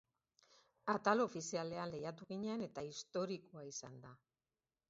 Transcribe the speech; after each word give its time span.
Atal 0.93 1.21
ofizialean 1.25 1.93
lehiatu 1.97 2.29
ginen 2.31 2.65
eta 2.69 2.87
historikoa 2.91 3.67
izan 3.73 4.01
da. 4.09 4.19